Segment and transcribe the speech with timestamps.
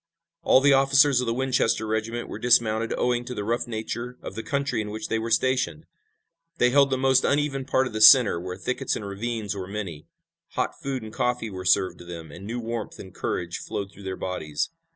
[0.41, 4.33] All the officers of the Winchester regiment were dismounted owing to the rough nature of
[4.33, 5.85] the country in which they were stationed.
[6.57, 10.07] They held the most uneven part of the center, where thickets and ravines were many.
[10.53, 14.01] Hot food and coffee were served to them, and new warmth and courage flowed through
[14.05, 14.71] their bodies.